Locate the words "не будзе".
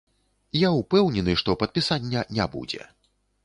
2.39-2.87